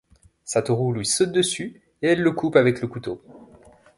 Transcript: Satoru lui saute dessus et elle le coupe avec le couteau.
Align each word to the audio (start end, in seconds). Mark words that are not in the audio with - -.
Satoru 0.45 0.93
lui 0.95 1.05
saute 1.05 1.31
dessus 1.31 1.79
et 2.01 2.07
elle 2.09 2.23
le 2.23 2.31
coupe 2.31 2.55
avec 2.55 2.81
le 2.81 2.87
couteau. 2.87 3.21